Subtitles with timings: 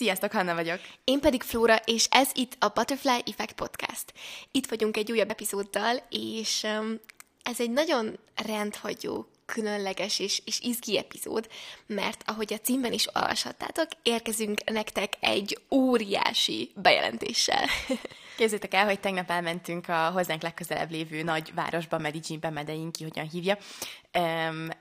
[0.00, 0.80] Sziasztok, Hanna vagyok.
[1.04, 4.12] Én pedig Flóra, és ez itt a Butterfly Effect Podcast.
[4.50, 7.00] Itt vagyunk egy újabb epizóddal, és um,
[7.42, 11.48] ez egy nagyon rendhagyó, különleges és, és izgi epizód,
[11.86, 17.66] mert ahogy a címben is olvashattátok, érkezünk nektek egy óriási bejelentéssel.
[18.40, 23.28] Képzeljétek el, hogy tegnap elmentünk a hozzánk legközelebb lévő nagy városba, Medicinbe, Medellin, ki hogyan
[23.28, 23.58] hívja,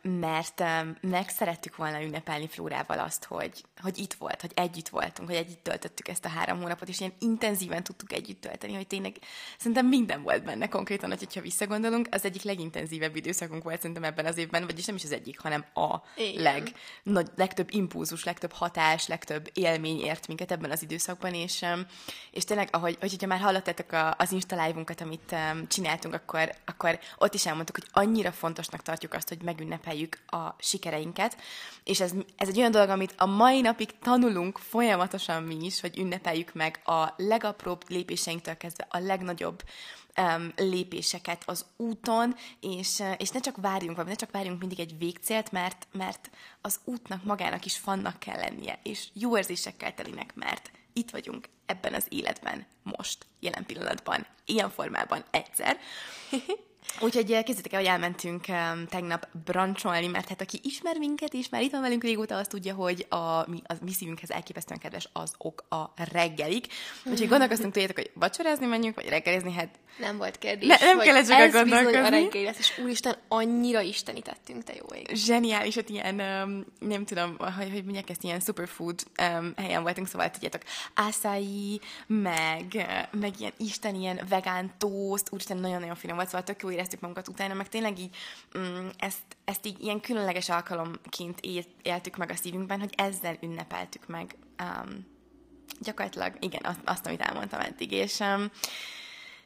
[0.01, 0.63] mert
[1.01, 5.63] meg szerettük volna ünnepelni Flórával azt, hogy, hogy itt volt, hogy együtt voltunk, hogy együtt
[5.63, 9.15] töltöttük ezt a három hónapot, és ilyen intenzíven tudtuk együtt tölteni, hogy tényleg
[9.57, 14.25] szerintem minden volt benne konkrétan, hogy, hogyha visszagondolunk, az egyik legintenzívebb időszakunk volt szerintem ebben
[14.25, 15.95] az évben, vagyis nem is az egyik, hanem a
[16.35, 16.71] leg,
[17.03, 21.65] nagy, legtöbb impulzus, legtöbb hatás, legtöbb élmény ért minket ebben az időszakban, és,
[22.31, 25.35] és tényleg, ahogy, hogyha már hallottátok az Insta live-unkat, amit
[25.67, 31.37] csináltunk, akkor, akkor ott is elmondtuk, hogy annyira fontosnak tartjuk azt, hogy megünnepeljük a sikereinket,
[31.83, 35.97] és ez, ez egy olyan dolog, amit a mai napig tanulunk folyamatosan mi is, hogy
[35.97, 39.63] ünnepeljük meg a legapróbb lépéseinktől kezdve a legnagyobb
[40.55, 45.51] lépéseket az úton, és, és ne csak várjunk vagy ne csak várjunk mindig egy végcélt,
[45.51, 46.29] mert, mert
[46.61, 51.93] az útnak magának is fannak kell lennie, és jó érzésekkel telinek, mert itt vagyunk ebben
[51.93, 55.77] az életben, most, jelen pillanatban, ilyen formában egyszer.
[56.99, 61.49] Úgyhogy eh, kezdjétek el, hogy elmentünk um, tegnap brancsolni, mert hát aki ismer minket, és
[61.49, 65.09] már itt van velünk régóta, az tudja, hogy a mi, a mi szívünkhez elképesztően kedves
[65.13, 66.67] az ok a reggelik.
[67.05, 69.69] Úgyhogy gondolkoztunk, tudjátok, hogy vacsorázni menjünk, vagy reggelizni, hát...
[69.97, 70.67] Nem volt kérdés.
[70.67, 71.97] Ne, nem kellett sokat gondolkozni.
[71.97, 75.15] a reggeli lesz, és úristen, annyira istenítettünk, te jó ég.
[75.15, 80.07] Zseniális, hogy ilyen, um, nem tudom, hogy, hogy mondják ezt, ilyen superfood um, helyen voltunk,
[80.07, 80.61] szóval tudjátok,
[80.93, 86.68] ászái, meg, meg ilyen isten, ilyen vegán tószt, úristen, nagyon-nagyon finom volt, szóval tök jó
[86.71, 88.15] éreztük magunkat utána, meg tényleg így
[88.57, 91.39] mm, ezt, ezt így ilyen különleges alkalomként
[91.81, 95.07] éltük meg a szívünkben, hogy ezzel ünnepeltük meg um,
[95.79, 98.51] gyakorlatilag, igen, azt, azt, amit elmondtam eddig, és um,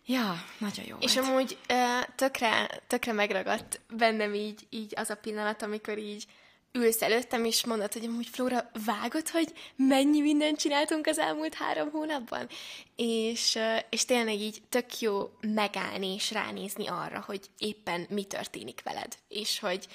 [0.05, 1.27] Ja, nagyon jó És volt.
[1.27, 6.25] amúgy uh, tökre, tökre megragadt bennem így, így az a pillanat, amikor így
[6.73, 11.91] ülsz előttem, és mondod, hogy amúgy Flóra, vágod, hogy mennyi mindent csináltunk az elmúlt három
[11.91, 12.47] hónapban?
[12.95, 19.17] És, és tényleg így tök jó megállni és ránézni arra, hogy éppen mi történik veled,
[19.27, 19.87] és hogy,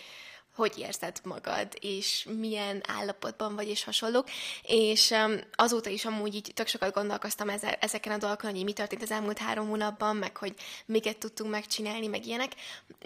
[0.55, 4.29] hogy érzed magad, és milyen állapotban vagy, és hasonlók.
[4.63, 7.49] És um, azóta is amúgy így tök sokat gondolkoztam
[7.81, 10.55] ezeken a dolgokon, hogy mi történt az elmúlt három hónapban, meg hogy
[10.87, 12.53] miket tudtunk megcsinálni, meg ilyenek,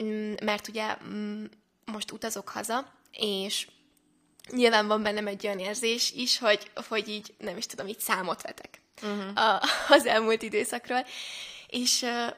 [0.02, 1.44] mm, mert ugye mm,
[1.84, 3.68] most utazok haza, és
[4.50, 8.42] nyilván van bennem egy olyan érzés is, hogy, hogy így, nem is tudom, így számot
[8.42, 9.44] vetek uh-huh.
[9.44, 11.06] a, az elmúlt időszakról.
[11.66, 12.34] És uh,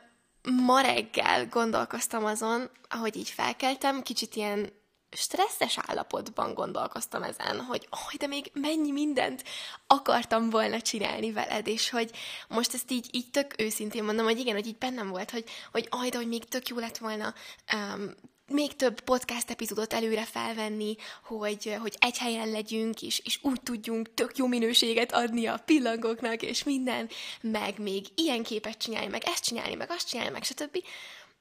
[0.52, 4.72] ma reggel gondolkoztam azon, ahogy így felkeltem, kicsit ilyen
[5.16, 9.44] stresszes állapotban gondolkoztam ezen, hogy oh, de még mennyi mindent
[9.86, 12.10] akartam volna csinálni veled, és hogy
[12.48, 15.86] most ezt így, így tök őszintén mondom, hogy igen, hogy így bennem volt, hogy, hogy
[15.90, 17.34] aj, de hogy még tök jó lett volna
[17.74, 18.14] um,
[18.46, 24.14] még több podcast epizódot előre felvenni, hogy, hogy egy helyen legyünk, és, és úgy tudjunk
[24.14, 27.08] tök jó minőséget adni a pillangóknak, és minden,
[27.40, 30.78] meg még ilyen képet csinálni, meg ezt csinálni, meg azt csinálni, meg stb.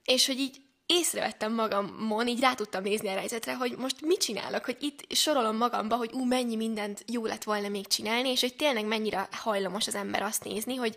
[0.06, 4.66] És hogy így észrevettem magamon, így rá tudtam nézni a helyzetre, hogy most mit csinálok,
[4.66, 8.56] hogy itt sorolom magamba, hogy ú, mennyi mindent jó lett volna még csinálni, és hogy
[8.56, 10.96] tényleg mennyire hajlamos az ember azt nézni, hogy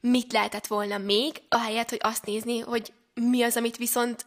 [0.00, 4.26] mit lehetett volna még, ahelyett, hogy azt nézni, hogy mi az, amit viszont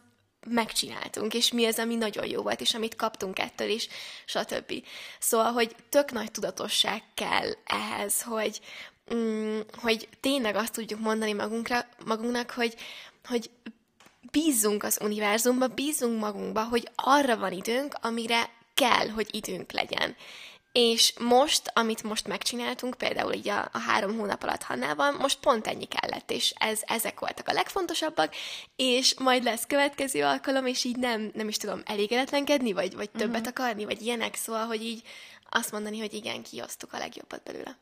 [0.50, 3.88] megcsináltunk, és mi az, ami nagyon jó volt, és amit kaptunk ettől is,
[4.24, 4.72] stb.
[5.18, 8.60] Szóval, hogy tök nagy tudatosság kell ehhez, hogy,
[9.14, 12.74] mm, hogy tényleg azt tudjuk mondani magunkra, magunknak, hogy,
[13.24, 13.50] hogy
[14.30, 20.16] bízzunk az univerzumba, bízzunk magunkba, hogy arra van időnk, amire kell, hogy időnk legyen.
[20.72, 25.66] És most, amit most megcsináltunk, például így a, a három hónap alatt Hannával, most pont
[25.66, 28.34] ennyi kellett, és ez, ezek voltak a legfontosabbak,
[28.76, 33.46] és majd lesz következő alkalom, és így nem, nem is tudom elégedetlenkedni, vagy, vagy többet
[33.46, 33.52] uh-huh.
[33.56, 35.02] akarni, vagy ilyenek, szóval, hogy így
[35.50, 37.76] azt mondani, hogy igen, kiosztuk a legjobbat belőle.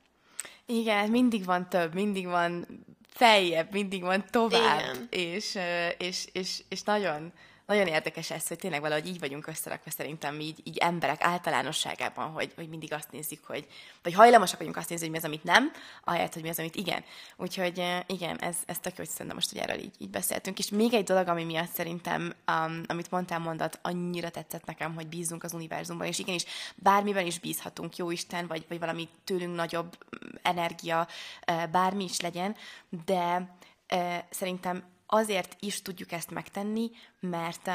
[0.66, 2.66] Igen, mindig van több, mindig van
[3.08, 5.06] feljebb, mindig van tovább, igen.
[5.10, 5.58] és,
[5.98, 7.32] és, és, és nagyon,
[7.66, 12.52] nagyon érdekes ez, hogy tényleg valahogy így vagyunk összerakva szerintem így, így emberek általánosságában, hogy,
[12.56, 13.66] hogy mindig azt nézzük, hogy,
[14.02, 15.72] vagy hajlamosak vagyunk azt nézni, hogy mi az, amit nem,
[16.04, 17.04] ahelyett, hogy mi az, amit igen.
[17.36, 20.58] Úgyhogy eh, igen, ez, ez tök jó, hogy szerintem most, hogy erről így, így beszéltünk.
[20.58, 25.06] És még egy dolog, ami miatt szerintem, um, amit mondtál mondat, annyira tetszett nekem, hogy
[25.06, 29.96] bízunk az univerzumban, és igenis bármiben is bízhatunk, jó Isten, vagy, vagy valami tőlünk nagyobb
[29.96, 31.08] mm, energia,
[31.40, 32.56] eh, bármi is legyen,
[33.04, 33.56] de
[33.92, 37.70] uh, szerintem azért is tudjuk ezt megtenni, mert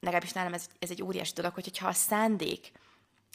[0.00, 2.72] legalábbis nálam ez, ez egy óriási dolog, hogy, hogyha a szándék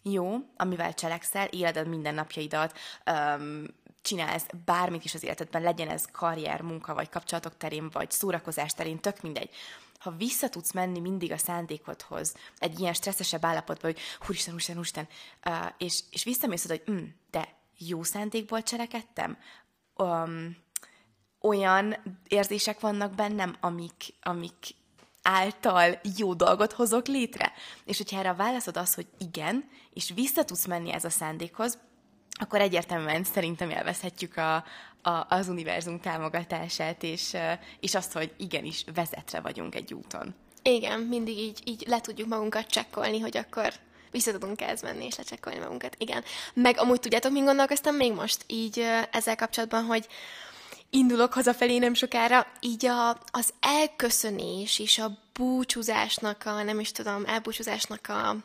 [0.04, 3.66] jó, amivel cselekszel, életed mindennapjaidat, um,
[4.02, 9.00] csinálsz bármit is az életedben, legyen ez karrier, munka, vagy kapcsolatok terén, vagy szórakozás terén,
[9.00, 9.50] tök mindegy.
[10.00, 15.08] Ha vissza tudsz menni mindig a szándékodhoz, egy ilyen stresszesebb állapotban, hogy húristen, húristen, húristen,
[15.46, 19.38] uh, és, és visszamész hogy mm, de jó szándékból cselekedtem?
[19.96, 20.58] Um,
[21.44, 21.96] olyan
[22.28, 24.76] érzések vannak bennem, amik, amik
[25.22, 27.52] által jó dolgot hozok létre?
[27.86, 31.78] És hogyha erre a válaszod az, hogy igen, és vissza tudsz menni ez a szándékhoz,
[32.40, 34.56] akkor egyértelműen szerintem élvezhetjük a,
[35.02, 37.38] a, az univerzum támogatását, és,
[37.80, 40.36] és azt, hogy igenis vezetre vagyunk egy úton.
[40.62, 43.74] Igen, mindig így, így le tudjuk magunkat csekkolni, hogy akkor
[44.12, 45.96] vissza tudunk ezt menni, és lecsekkolni magunkat.
[45.98, 46.24] Igen.
[46.54, 50.08] Meg amúgy tudjátok, mint gondolkoztam még most így ezzel kapcsolatban, hogy
[50.94, 57.26] indulok hazafelé nem sokára, így a, az elköszönés és a búcsúzásnak a, nem is tudom,
[57.26, 58.38] elbúcsúzásnak a, a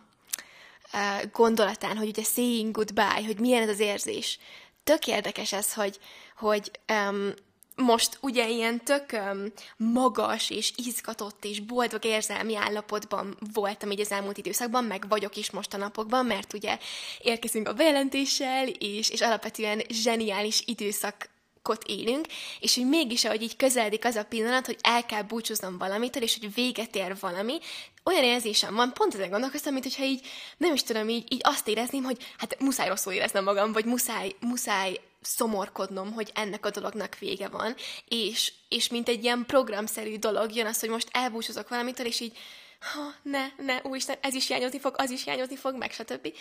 [1.33, 4.39] gondolatán, hogy ugye saying goodbye, hogy milyen ez az érzés.
[4.85, 5.99] Tök érdekes ez, hogy,
[6.37, 6.71] hogy
[7.09, 7.33] um,
[7.77, 14.11] most ugye ilyen tök um, magas és izgatott és boldog érzelmi állapotban voltam így az
[14.13, 16.79] elmúlt időszakban, meg vagyok is most a napokban, mert ugye
[17.19, 21.29] érkezünk a bejelentéssel, és, és alapvetően zseniális időszak
[21.69, 22.27] ott élünk,
[22.61, 26.39] és hogy mégis, ahogy így közeledik az a pillanat, hogy el kell búcsúznom valamitől, és
[26.41, 27.59] hogy véget ér valami,
[28.05, 30.27] olyan érzésem van, pont ezen gondolkoztam, mint hogyha így,
[30.57, 34.35] nem is tudom, így, így azt érezném, hogy hát muszáj rosszul éreznem magam, vagy muszáj,
[34.41, 37.75] muszáj szomorkodnom, hogy ennek a dolognak vége van,
[38.09, 42.37] és, és mint egy ilyen programszerű dolog jön az, hogy most elbúcsúzok valamitől, és így,
[42.81, 46.33] ha, ne, ne, úristen, ez is hiányozni fog, az is hiányozni fog, meg stb.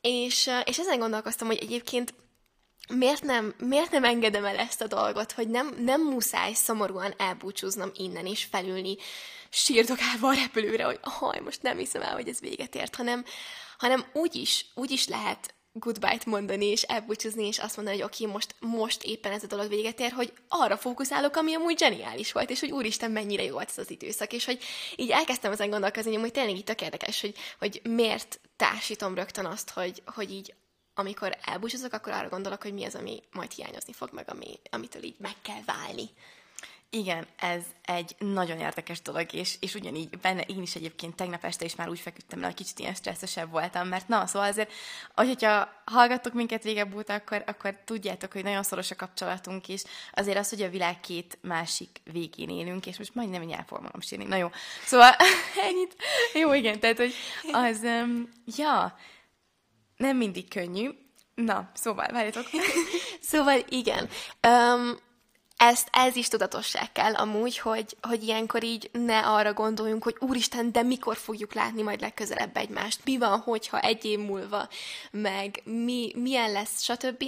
[0.00, 2.14] És, és ezen gondolkoztam, hogy egyébként
[2.88, 7.90] miért nem, miért nem engedem el ezt a dolgot, hogy nem, nem muszáj szomorúan elbúcsúznom
[7.94, 8.96] innen és felülni
[9.50, 13.24] sírdogálva a repülőre, hogy haj, most nem hiszem el, hogy ez véget ért, hanem,
[13.78, 18.22] hanem úgy is, úgy is lehet goodbye-t mondani, és elbúcsúzni, és azt mondani, hogy oké,
[18.22, 22.32] okay, most, most éppen ez a dolog véget ér, hogy arra fókuszálok, ami amúgy zseniális
[22.32, 24.58] volt, és hogy úristen, mennyire jó volt ez az időszak, és hogy
[24.96, 29.70] így elkezdtem ezen gondolkozni, hogy tényleg így tök érdekes, hogy, hogy miért társítom rögtön azt,
[29.70, 30.54] hogy, hogy így
[30.98, 35.02] amikor elbúcsúzok, akkor arra gondolok, hogy mi az, ami majd hiányozni fog, meg ami, amitől
[35.02, 36.10] így meg kell válni.
[36.90, 41.64] Igen, ez egy nagyon érdekes dolog, és, és ugyanígy benne én is egyébként tegnap este
[41.64, 44.72] is már úgy feküdtem le, hogy kicsit ilyen stresszesebb voltam, mert na, szóval azért,
[45.14, 49.84] hogyha hallgattok minket régebb óta, akkor, akkor tudjátok, hogy nagyon szoros a kapcsolatunk, és
[50.14, 53.84] azért az, hogy a világ két másik végén élünk, és most majdnem egy el fogom
[53.84, 54.24] magam sírni.
[54.24, 54.50] Na jó,
[54.84, 55.12] szóval
[55.68, 55.96] ennyit.
[56.34, 57.14] Jó, igen, tehát, hogy
[57.52, 58.98] az, um, ja,
[59.98, 60.90] nem mindig könnyű.
[61.34, 62.46] Na, szóval, várjatok.
[63.30, 64.08] szóval igen.
[64.48, 64.98] Um,
[65.58, 70.72] ezt, ez is tudatosság kell amúgy, hogy, hogy ilyenkor így ne arra gondoljunk, hogy úristen,
[70.72, 74.68] de mikor fogjuk látni majd legközelebb egymást, mi van, hogyha egy év múlva,
[75.10, 77.24] meg mi, milyen lesz, stb.,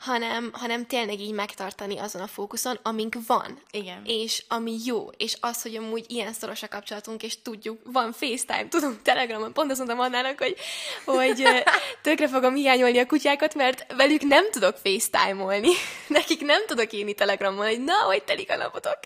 [0.00, 3.62] hanem, hanem tényleg így megtartani azon a fókuszon, amink van.
[3.70, 4.02] Igen.
[4.04, 8.68] És ami jó, és az, hogy amúgy ilyen szoros a kapcsolatunk, és tudjuk, van FaceTime,
[8.68, 10.56] tudunk Telegramon, pont azt mondtam Annának, hogy,
[11.04, 11.64] hogy
[12.02, 15.70] tökre fogom hiányolni a kutyákat, mert velük nem tudok FaceTime-olni.
[16.08, 18.98] Nekik nem tudok írni Telegramon, hogy na, hogy telik a napotok.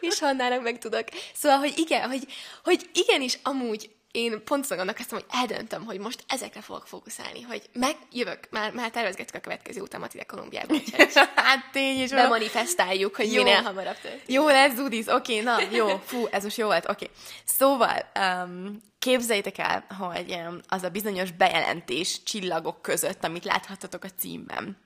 [0.00, 1.04] És Hannának meg tudok.
[1.34, 2.26] Szóval, hogy igen, hogy,
[2.64, 8.38] hogy igenis amúgy én pontosan gondolkoztam, hogy eldöntöm, hogy most ezekre fogok fókuszálni, hogy megjövök,
[8.50, 10.74] már, már tervezgettük a következő utamat ide Kolumbiába,
[11.34, 13.42] hát tény is bemanifestáljuk, hogy jó.
[13.42, 14.28] minél hamarabb történik.
[14.32, 17.04] Jó lesz, Zudis, oké, okay, na, jó, fú, ez most jó volt, oké.
[17.04, 17.16] Okay.
[17.44, 24.08] Szóval, um, képzeljétek el, hogy um, az a bizonyos bejelentés csillagok között, amit láthattatok a
[24.18, 24.76] címben,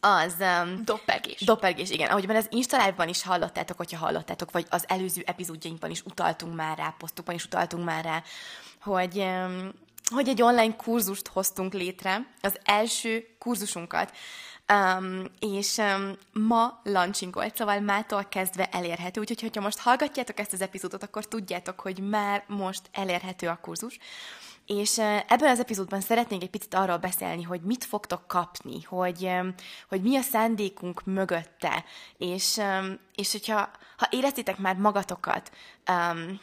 [0.00, 0.34] az...
[0.40, 1.40] Um, doppergés.
[1.40, 2.10] Doppergés, igen.
[2.10, 6.94] Ahogyban az Insta is hallottátok, hogyha hallottátok, vagy az előző epizódjainkban is utaltunk már rá,
[6.98, 8.22] posztokban is utaltunk már rá,
[8.82, 9.70] hogy, um,
[10.10, 14.12] hogy egy online kurzust hoztunk létre, az első kurzusunkat,
[14.72, 20.60] Um, és um, ma launchingolt, szóval mától kezdve elérhető, úgyhogy hogyha most hallgatjátok ezt az
[20.60, 23.98] epizódot, akkor tudjátok, hogy már most elérhető a kurzus.
[24.68, 29.30] És ebben az epizódban szeretnénk egy picit arról beszélni, hogy mit fogtok kapni, hogy,
[29.88, 31.84] hogy mi a szándékunk mögötte,
[32.18, 32.60] és,
[33.14, 35.50] és hogyha ha éreztétek már magatokat
[35.90, 36.40] um,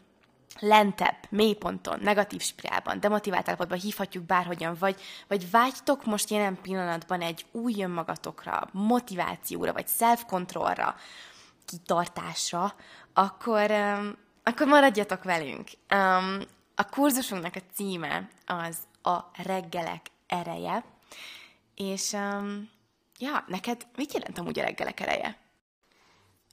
[0.60, 7.46] lentebb, mélyponton, negatív spirálban, demotivált állapotban hívhatjuk bárhogyan, vagy, vagy vágytok most jelen pillanatban egy
[7.52, 10.96] új önmagatokra, motivációra, vagy self-controlra,
[11.66, 12.74] kitartásra,
[13.14, 15.70] akkor, um, akkor maradjatok velünk.
[15.94, 16.40] Um,
[16.76, 20.84] a kurzusunknak a címe az a reggelek ereje,
[21.76, 22.70] és um,
[23.20, 25.38] ja, neked mit jelent amúgy a reggelek ereje?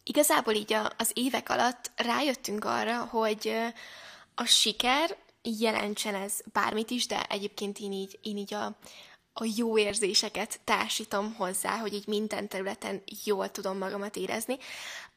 [0.04, 3.54] Igazából így a, az évek alatt rájöttünk arra, hogy
[4.34, 8.76] a siker jelentsen ez bármit is, de egyébként én így, én így a,
[9.34, 14.58] a jó érzéseket társítom hozzá, hogy így minden területen jól tudom magamat érezni.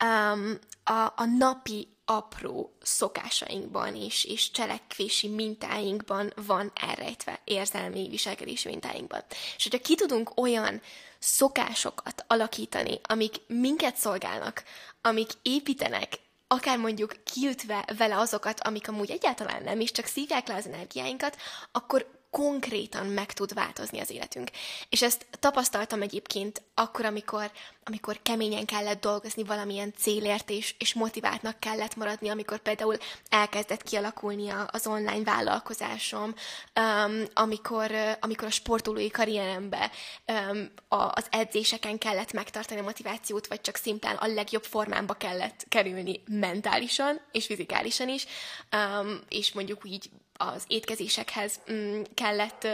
[0.04, 9.24] Um, a, a napi apró szokásainkban is, és cselekvési mintáinkban van elrejtve érzelmi viselkedési mintáinkban.
[9.58, 10.82] És hogyha ki tudunk olyan
[11.20, 14.64] szokásokat alakítani, amik minket szolgálnak,
[15.02, 20.56] amik építenek, akár mondjuk kiütve vele azokat, amik amúgy egyáltalán nem, és csak szívják le
[20.56, 21.38] az energiáinkat,
[21.72, 24.50] akkor konkrétan meg tud változni az életünk.
[24.90, 27.52] És ezt tapasztaltam egyébként akkor, amikor,
[27.84, 32.98] amikor keményen kellett dolgozni valamilyen célért, és, és motiváltnak kellett maradni, amikor például
[33.30, 36.36] elkezdett kialakulni az online vállalkozásom,
[36.80, 39.92] um, amikor, amikor a sportolói karrierembe
[40.28, 45.66] um, a, az edzéseken kellett megtartani a motivációt, vagy csak szimplán a legjobb formámba kellett
[45.70, 48.26] kerülni mentálisan és fizikálisan is,
[48.72, 52.68] um, és mondjuk így az étkezésekhez mm, kellett,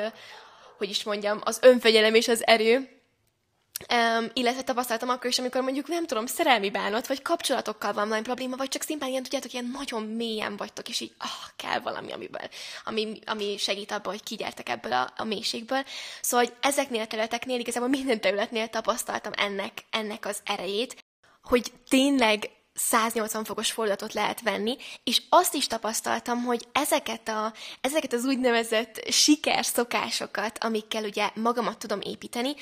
[0.78, 3.02] hogy is mondjam, az önfegyelem és az erő,
[3.90, 8.24] Um, illetve tapasztaltam akkor is, amikor mondjuk nem tudom, szerelmi bánat, vagy kapcsolatokkal van valami
[8.24, 12.12] probléma, vagy csak szimplán ilyen, tudjátok, ilyen nagyon mélyen vagytok, és így ah, kell valami,
[12.12, 12.50] amiben,
[12.84, 15.84] ami, ami segít abban, hogy kigyertek ebből a, a mélységből.
[16.22, 21.04] Szóval, hogy ezeknél a területeknél, igazából minden területnél tapasztaltam ennek, ennek az erejét,
[21.42, 28.14] hogy tényleg 180 fokos fordulatot lehet venni, és azt is tapasztaltam, hogy ezeket, a, ezeket
[28.14, 29.02] az úgynevezett
[29.62, 32.54] szokásokat, amikkel ugye magamat tudom építeni,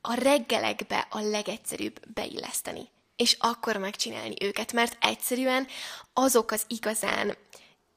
[0.00, 2.88] a reggelekbe a legegyszerűbb beilleszteni.
[3.16, 5.66] És akkor megcsinálni őket, mert egyszerűen
[6.12, 7.36] azok az igazán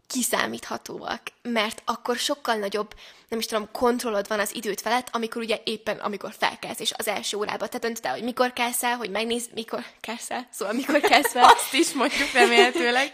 [0.07, 2.93] kiszámíthatóak, mert akkor sokkal nagyobb,
[3.27, 7.07] nem is tudom, kontrollod van az időt felett, amikor ugye éppen, amikor felkelsz, és az
[7.07, 10.73] első órában te döntöd el, hogy mikor kelsz el, hogy megnéz, mikor kelsz el, szóval
[10.73, 11.43] mikor kelsz fel.
[11.55, 13.11] Azt is mondjuk remélhetőleg.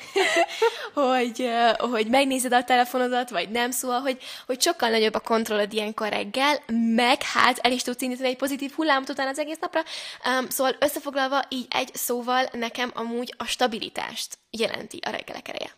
[0.93, 6.09] hogy, hogy megnézed a telefonodat, vagy nem, szóval, hogy, hogy sokkal nagyobb a kontrollod ilyenkor
[6.09, 6.63] reggel,
[6.95, 9.83] meg hát el is tudsz indítani egy pozitív hullámot után az egész napra.
[10.25, 15.77] Um, szóval összefoglalva, így egy szóval nekem amúgy a stabilitást jelenti a reggelek ereje.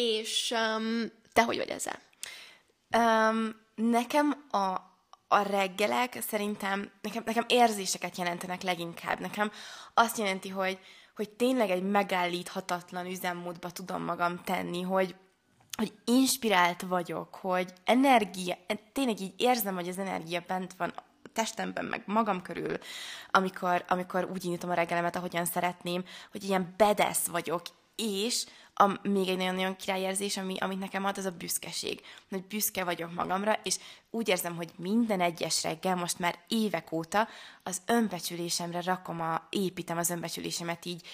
[0.00, 1.98] És um, te hogy vagy ezzel?
[2.96, 4.74] Um, nekem a,
[5.28, 9.20] a reggelek szerintem, nekem, nekem érzéseket jelentenek leginkább.
[9.20, 9.50] Nekem
[9.94, 10.78] azt jelenti, hogy,
[11.16, 15.14] hogy tényleg egy megállíthatatlan üzemmódba tudom magam tenni, hogy,
[15.76, 18.56] hogy inspirált vagyok, hogy energia,
[18.92, 20.94] tényleg így érzem, hogy az energia bent van
[21.32, 22.78] testemben, meg magam körül,
[23.30, 27.62] amikor, amikor úgy indítom a reggelemet, ahogyan szeretném, hogy ilyen bedesz vagyok,
[27.96, 28.46] és
[28.80, 32.00] a, még egy nagyon-nagyon királyérzés, ami, amit nekem ad, az a büszkeség.
[32.30, 33.76] Hogy büszke vagyok magamra, és
[34.10, 37.28] úgy érzem, hogy minden egyes reggel, most már évek óta
[37.62, 41.06] az önbecsülésemre rakom, a, építem az önbecsülésemet így,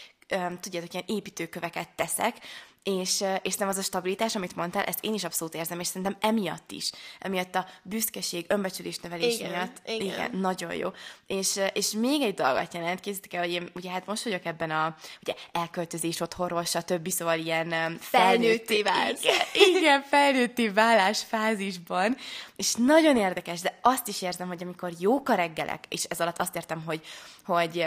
[0.61, 2.37] tudjátok, ilyen építőköveket teszek,
[2.85, 6.17] és, és nem az a stabilitás, amit mondtál, ezt én is abszolút érzem, és szerintem
[6.21, 10.01] emiatt is, emiatt a büszkeség, önbecsülés nevelés igen, miatt, igen.
[10.01, 10.91] igen, nagyon jó.
[11.27, 14.71] És, és még egy dolgot jelent, készítek el, hogy én ugye hát most vagyok ebben
[14.71, 17.09] a ugye, elköltözés otthonról, stb.
[17.09, 19.23] Szóval ilyen felnőtté válsz.
[19.23, 22.17] Igen, igen, felnőtté válás fázisban,
[22.57, 26.39] és nagyon érdekes, de azt is érzem, hogy amikor jók a reggelek, és ez alatt
[26.39, 27.01] azt értem, hogy,
[27.45, 27.87] hogy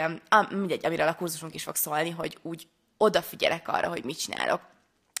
[0.50, 4.60] mindegy, amiről a kurzusunk is fog szólni, hogy úgy odafigyelek arra, hogy mit csinálok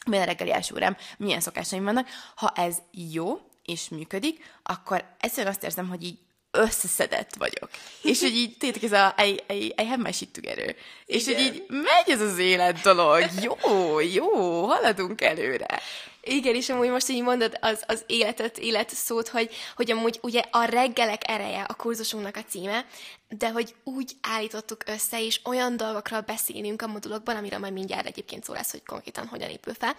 [0.08, 2.08] milyen reggeli órám, milyen szokásaim vannak.
[2.34, 6.18] Ha ez jó és működik, akkor egyszerűen azt érzem, hogy így
[6.50, 7.70] összeszedett vagyok.
[8.02, 10.76] És hogy így, tényleg ez a I, I, I have my shit together.
[11.06, 13.24] És hogy így megy ez az élet dolog.
[13.42, 15.80] Jó, jó, haladunk előre.
[16.28, 20.42] Igen, és amúgy most így mondod az, az életet, élet szót, hogy, hogy amúgy ugye
[20.50, 22.86] a reggelek ereje a kurzusunknak a címe,
[23.28, 28.44] de hogy úgy állítottuk össze, és olyan dolgokról beszélünk a modulokban, amiről majd mindjárt egyébként
[28.44, 29.96] szó lesz, hogy konkrétan hogyan épül fel,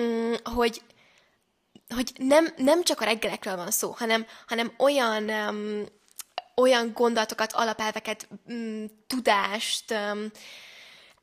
[0.00, 0.82] mm, hogy
[1.94, 5.84] hogy nem, nem csak a reggelekről van szó, hanem, hanem olyan, um,
[6.56, 10.30] olyan gondolatokat, alapelveket, um, tudást, um,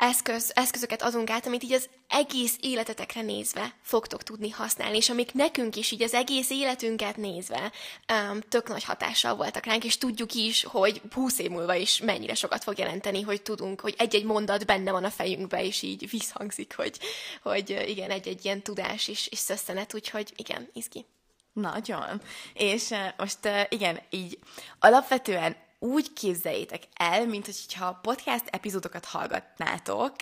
[0.02, 5.34] eszköz, eszközöket adunk át, amit így az egész életetekre nézve fogtok tudni használni, és amik
[5.34, 7.72] nekünk is így az egész életünket nézve
[8.14, 12.34] um, tök nagy hatással voltak ránk, és tudjuk is, hogy 20 év múlva is mennyire
[12.34, 16.76] sokat fog jelenteni, hogy tudunk, hogy egy-egy mondat benne van a fejünkbe, és így visszhangzik,
[16.76, 17.00] hogy,
[17.42, 21.06] hogy igen, egy-egy ilyen tudás is, és szösszenet, úgyhogy igen, izgi.
[21.54, 22.22] Nagyon.
[22.54, 23.40] És most
[23.70, 24.40] igen, így
[24.80, 30.16] alapvetően úgy képzeljétek el, mint hogyha podcast epizódokat hallgatnátok,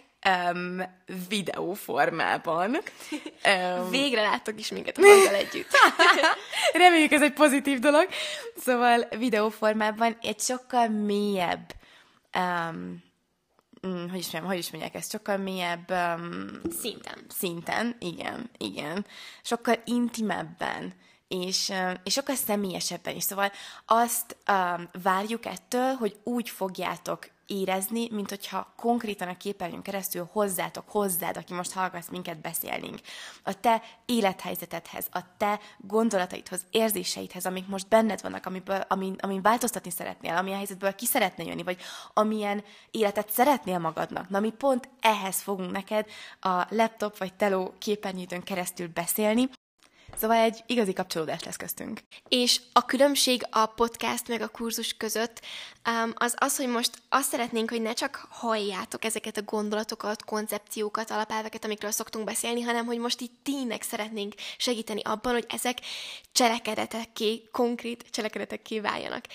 [0.54, 0.82] um,
[1.30, 2.78] videó formában.
[3.46, 5.02] Um, Végre láttok is minket a
[5.34, 5.70] együtt.
[6.74, 8.08] Reméljük ez egy pozitív dolog.
[8.58, 11.74] Szóval videó formában egy sokkal mélyebb
[12.38, 13.08] um,
[13.82, 17.26] hogy is mondjam, hogy is mondják ezt, sokkal mélyebb um, Szinten.
[17.28, 19.06] szinten, igen, igen,
[19.42, 20.94] sokkal intimebben,
[21.30, 21.72] és,
[22.04, 23.24] és sokkal személyesebben is.
[23.24, 23.52] Szóval
[23.86, 30.90] azt um, várjuk ettől, hogy úgy fogjátok érezni, mint hogyha konkrétan a képernyőn keresztül hozzátok,
[30.90, 33.00] hozzád, aki most hallgatsz minket beszélnénk,
[33.44, 39.92] a te élethelyzetedhez, a te gondolataidhoz, érzéseidhez, amik most benned vannak, amiből, amin, amin változtatni
[39.92, 41.82] szeretnél, amilyen helyzetből ki szeretnél jönni, vagy
[42.14, 44.30] amilyen életet szeretnél magadnak.
[44.30, 46.06] Na, mi pont ehhez fogunk neked
[46.40, 49.50] a laptop vagy teló képernyőtön keresztül beszélni,
[50.20, 52.00] Szóval egy igazi kapcsolódás lesz köztünk.
[52.28, 55.42] És a különbség a podcast meg a kurzus között
[56.14, 61.66] az az, hogy most azt szeretnénk, hogy ne csak halljátok ezeket a gondolatokat, koncepciókat, alapelveket,
[61.66, 65.78] amikről szoktunk beszélni, hanem hogy most itt tényleg szeretnénk segíteni abban, hogy ezek
[66.32, 69.26] cselekedetekké, konkrét cselekedetekké váljanak.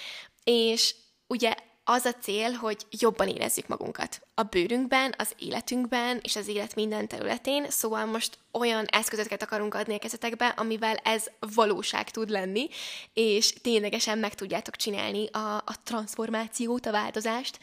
[0.43, 0.95] És
[1.27, 4.21] ugye az a cél, hogy jobban érezzük magunkat.
[4.35, 9.95] A bőrünkben, az életünkben és az élet minden területén, szóval most olyan eszközöket akarunk adni
[9.95, 12.69] a kezetekbe, amivel ez valóság tud lenni,
[13.13, 17.59] és ténylegesen meg tudjátok csinálni a, a transformációt, a változást,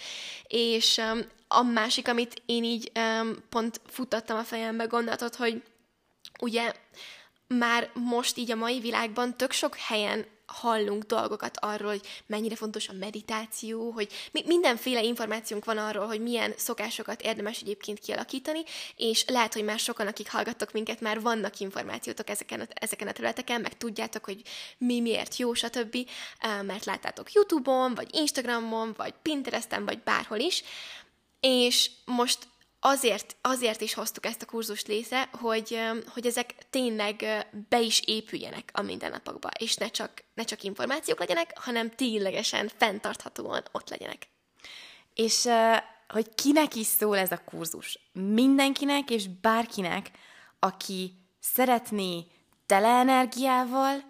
[0.47, 5.63] és um, a másik, amit én így um, pont futtattam a fejembe gondolatot, hogy
[6.41, 6.73] ugye
[7.47, 12.87] már most így a mai világban tök sok helyen hallunk dolgokat arról, hogy mennyire fontos
[12.87, 18.63] a meditáció, hogy mi, mindenféle információnk van arról, hogy milyen szokásokat érdemes egyébként kialakítani,
[18.95, 23.11] és lehet, hogy már sokan, akik hallgattok minket, már vannak információtok ezeken a, ezeken a
[23.11, 24.41] területeken, meg tudjátok, hogy
[24.77, 25.97] mi miért jó, stb.,
[26.65, 30.63] mert láttátok YouTube-on, vagy Instagramon, vagy Pinteresten, vagy bárhol is,
[31.39, 32.37] és most
[32.83, 35.79] azért, azért is hoztuk ezt a kurzust létre, hogy,
[36.13, 41.59] hogy ezek tényleg be is épüljenek a mindennapokba, és ne csak, ne csak információk legyenek,
[41.59, 44.27] hanem ténylegesen fenntarthatóan ott legyenek.
[45.13, 45.47] És
[46.07, 47.99] hogy kinek is szól ez a kurzus?
[48.13, 50.11] Mindenkinek és bárkinek,
[50.59, 52.25] aki szeretné
[52.65, 54.03] tele energiával,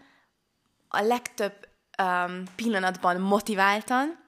[0.87, 1.67] a legtöbb
[2.03, 4.20] um, pillanatban motiváltan,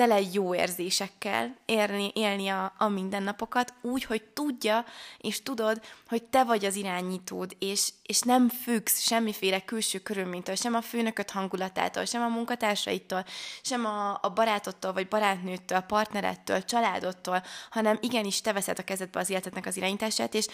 [0.00, 4.84] tele jó érzésekkel érni, élni a, a mindennapokat, úgy, hogy tudja,
[5.18, 10.74] és tudod, hogy te vagy az irányítód, és, és nem függsz semmiféle külső körülménytől, sem
[10.74, 13.24] a főnököt hangulatától, sem a munkatársaitól,
[13.62, 19.30] sem a, a barátodtól, vagy barátnőttől, partnerettől, családodtól, hanem igenis te veszed a kezedbe az
[19.30, 20.46] életednek az irányítását, és,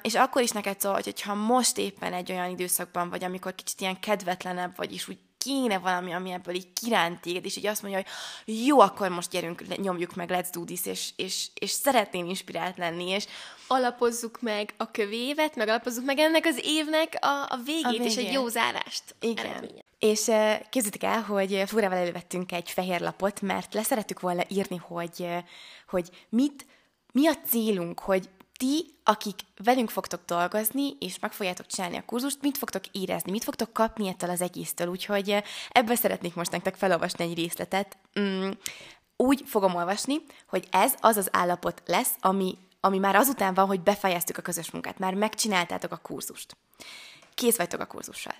[0.00, 4.00] és akkor is neked szól, hogyha most éppen egy olyan időszakban vagy, amikor kicsit ilyen
[4.00, 8.02] kedvetlenebb vagy, és úgy kéne valami, ami ebből így kiránt téged, és így azt mondja,
[8.02, 12.76] hogy jó, akkor most gyerünk, nyomjuk meg, let's do this, és, és, és szeretném inspirált
[12.76, 13.26] lenni, és
[13.66, 18.06] alapozzuk meg a kövévet, meg alapozzuk meg ennek az évnek a, a, végét, a végét,
[18.06, 19.14] és egy jó zárást.
[19.20, 19.46] Igen.
[19.46, 19.82] Eredménye.
[19.98, 20.20] És
[20.70, 25.26] képzeljétek el, hogy Flórával elővettünk egy fehér lapot, mert leszerettük volna írni, hogy,
[25.88, 26.66] hogy mit,
[27.12, 28.28] mi a célunk, hogy
[28.60, 33.44] ti, akik velünk fogtok dolgozni, és meg fogjátok csinálni a kurzust, mit fogtok érezni, mit
[33.44, 34.88] fogtok kapni ettől az egésztől.
[34.88, 37.98] Úgyhogy eh, ebből szeretnék most nektek felolvasni egy részletet.
[38.20, 38.50] Mm,
[39.16, 43.80] úgy fogom olvasni, hogy ez az az állapot lesz, ami, ami már azután van, hogy
[43.80, 46.56] befejeztük a közös munkát, már megcsináltátok a kurzust.
[47.34, 48.34] Kész vagytok a kurzussal.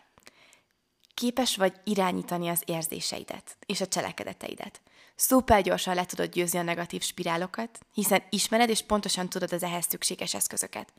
[1.14, 4.80] Képes vagy irányítani az érzéseidet és a cselekedeteidet
[5.20, 9.86] szuper gyorsan le tudod győzni a negatív spirálokat, hiszen ismered és pontosan tudod az ehhez
[9.88, 10.92] szükséges eszközöket.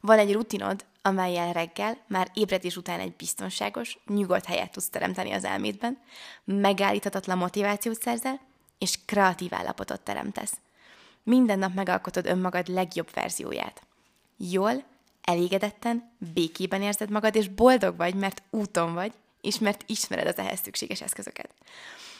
[0.00, 5.44] Van egy rutinod, amelyel reggel, már ébredés után egy biztonságos, nyugodt helyet tudsz teremteni az
[5.44, 5.98] elmédben,
[6.44, 8.40] megállíthatatlan motivációt szerzel,
[8.78, 10.54] és kreatív állapotot teremtesz.
[11.22, 13.82] Minden nap megalkotod önmagad legjobb verzióját.
[14.36, 14.84] Jól,
[15.22, 20.60] elégedetten, békében érzed magad, és boldog vagy, mert úton vagy, és mert ismered az ehhez
[20.60, 21.54] szükséges eszközöket.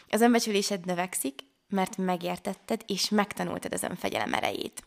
[0.08, 4.82] Az önbecsülésed növekszik, mert megértetted és megtanultad az önfegyelem erejét.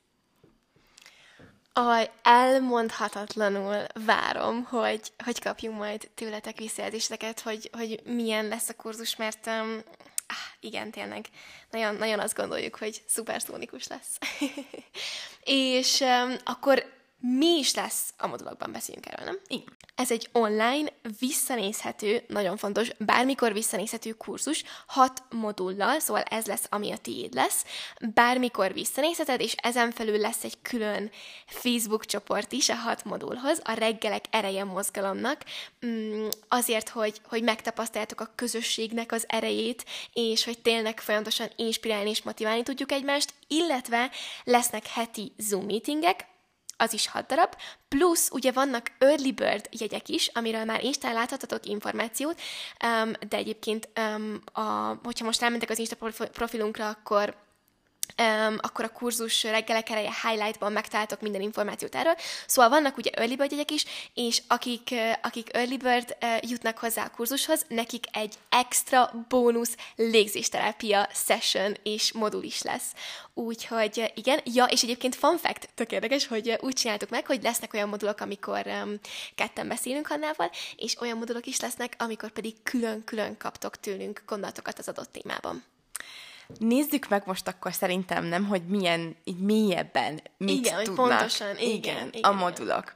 [1.75, 9.15] Aj, elmondhatatlanul várom, hogy, hogy kapjunk majd tőletek visszajelzéseket, hogy, hogy milyen lesz a kurzus,
[9.15, 9.81] mert um,
[10.27, 11.25] ah, igen, tényleg,
[11.71, 14.17] nagyon, nagyon azt gondoljuk, hogy szuperszónikus lesz.
[15.43, 16.85] és um, akkor
[17.19, 19.39] mi is lesz a modulokban, beszéljünk erről, nem?
[19.47, 19.77] Igen.
[20.03, 20.89] Ez egy online,
[21.19, 27.65] visszanézhető, nagyon fontos, bármikor visszanézhető kurzus, hat modullal, szóval ez lesz, ami a tiéd lesz.
[28.13, 31.11] Bármikor visszanézheted, és ezen felül lesz egy külön
[31.45, 35.43] Facebook csoport is a hat modulhoz, a reggelek ereje mozgalomnak,
[35.85, 42.21] mm, azért, hogy, hogy megtapasztaljátok a közösségnek az erejét, és hogy tényleg folyamatosan inspirálni és
[42.21, 44.11] motiválni tudjuk egymást, illetve
[44.43, 46.31] lesznek heti Zoom meetingek,
[46.77, 47.55] az is 6 darab,
[47.87, 52.41] plusz ugye vannak early bird jegyek is, amiről már Instán láthatatok információt,
[52.83, 54.61] um, de egyébként, um, a,
[55.03, 55.95] hogyha most elmentek az Insta
[56.31, 57.35] profilunkra, akkor
[58.17, 62.15] um, akkor a kurzus reggelek ereje highlightban megtaláltok minden információt erről.
[62.45, 67.03] Szóval vannak ugye early bird jegyek is, és akik, akik early bird uh, jutnak hozzá
[67.03, 72.91] a kurzushoz, nekik egy extra bónusz légzésterápia session és modul is lesz.
[73.33, 77.73] Úgyhogy igen, ja, és egyébként fun fact, tök érdekes, hogy úgy csináltuk meg, hogy lesznek
[77.73, 78.99] olyan modulok, amikor um,
[79.35, 84.87] ketten beszélünk Hannával, és olyan modulok is lesznek, amikor pedig külön-külön kaptok tőlünk gondolatokat az
[84.87, 85.72] adott témában.
[86.57, 91.07] Nézzük meg most akkor szerintem nem, hogy milyen, így mélyebben mit Igen, tudnak.
[91.07, 92.35] pontosan, igen, igen, igen, a igen.
[92.35, 92.93] modulok.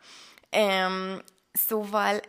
[0.57, 2.19] Um, szóval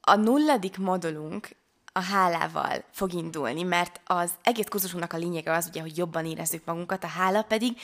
[0.00, 1.48] a nulladik modulunk
[1.92, 6.64] a hálával fog indulni, mert az egész kurzusunknak a lényege az ugye, hogy jobban érezzük
[6.64, 7.78] magunkat, a hála pedig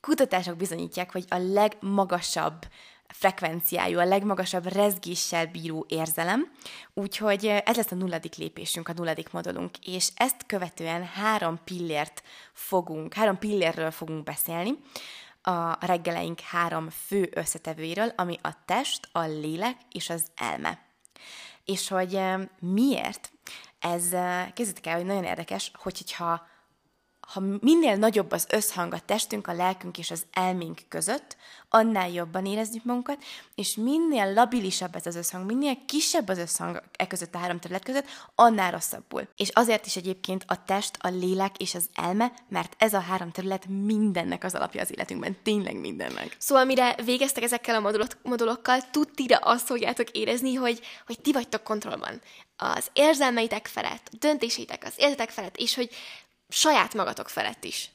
[0.00, 2.66] kutatások bizonyítják, hogy a legmagasabb
[3.08, 6.52] frekvenciájú, a legmagasabb rezgéssel bíró érzelem,
[6.94, 13.14] úgyhogy ez lesz a nulladik lépésünk, a nulladik modulunk, és ezt követően három pillért fogunk,
[13.14, 14.78] három pillérről fogunk beszélni,
[15.42, 20.78] a reggeleink három fő összetevőiről, ami a test, a lélek és az elme.
[21.64, 22.20] És hogy
[22.58, 23.30] miért?
[23.78, 24.08] Ez,
[24.54, 26.46] kezdjétek el, hogy nagyon érdekes, hogyha
[27.28, 31.36] ha minél nagyobb az összhang a testünk, a lelkünk és az elménk között,
[31.68, 37.06] annál jobban érezzük magunkat, és minél labilisabb ez az összhang, minél kisebb az összhang e
[37.06, 39.28] között a három terület között, annál rosszabbul.
[39.36, 43.30] És azért is egyébként a test, a lélek és az elme, mert ez a három
[43.30, 46.36] terület mindennek az alapja az életünkben, tényleg mindennek.
[46.38, 51.62] Szóval mire végeztek ezekkel a modulok, modulokkal, tudtira azt fogjátok érezni, hogy, hogy ti vagytok
[51.62, 52.20] kontrollban.
[52.56, 55.90] Az érzelmeitek felett, döntéseitek, az életek felett, és hogy
[56.48, 57.90] saját magatok felett is.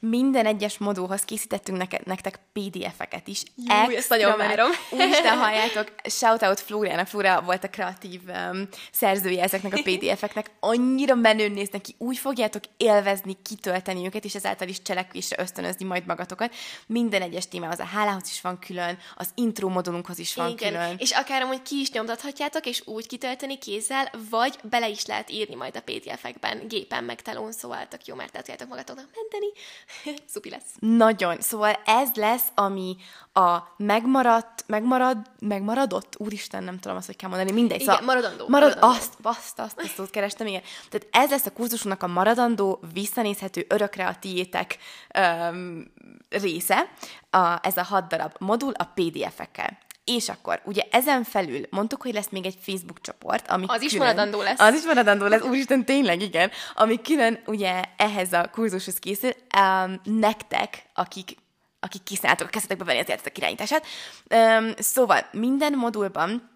[0.00, 3.42] Minden egyes modulhoz készítettünk neke, nektek PDF-eket is.
[3.56, 4.70] Jú, ezt nagyon várom.
[4.90, 10.50] Úristen, halljátok, shoutout Flóriának, Flóra volt a kreatív um, szerzője ezeknek a PDF-eknek.
[10.60, 16.06] Annyira menőn néznek ki, úgy fogjátok élvezni, kitölteni őket, és ezáltal is cselekvésre ösztönözni majd
[16.06, 16.54] magatokat.
[16.86, 20.94] Minden egyes témához, a hálához is van külön, az intro modulunkhoz is van Igen, külön.
[20.98, 25.54] és akár amúgy ki is nyomtathatjátok, és úgy kitölteni kézzel, vagy bele is lehet írni
[25.54, 29.46] majd a PDF-ekben, gépen meg telón, szóval tök jó, mert el tudjátok magatoknak menteni.
[30.32, 30.74] Szupi lesz.
[30.78, 31.40] Nagyon.
[31.40, 32.96] Szóval ez lesz, ami
[33.32, 37.80] a megmaradt, megmarad, megmaradott, úristen, nem tudom azt, hogy kell mondani, mindegy.
[37.80, 38.86] Igen, maradandó, Marad, maradandó.
[38.86, 40.62] Azt, azt, azt, azt, azt kerestem, igen.
[40.88, 44.78] Tehát ez lesz a kurzusunknak a maradandó, visszanézhető, örökre a tiétek
[45.14, 45.92] öm,
[46.28, 46.92] része,
[47.30, 49.78] a, ez a hat darab modul a PDF-ekkel.
[50.14, 53.92] És akkor, ugye ezen felül mondtuk, hogy lesz még egy Facebook csoport, ami Az is
[53.92, 54.60] külön, maradandó lesz.
[54.60, 56.50] Az is maradandó lesz, úristen, tényleg, igen.
[56.74, 61.36] Ami külön ugye ehhez a kurzushoz készül, um, nektek, akik
[61.80, 63.86] akik kiszálltok, kezdetek bevenni az életetek irányítását.
[64.30, 66.55] Um, szóval minden modulban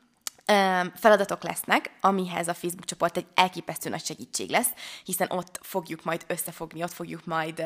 [0.95, 4.71] feladatok lesznek, amihez a Facebook csoport egy elképesztő nagy segítség lesz,
[5.05, 7.65] hiszen ott fogjuk majd összefogni, ott fogjuk majd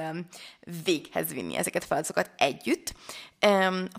[0.84, 2.94] véghez vinni ezeket a feladatokat együtt.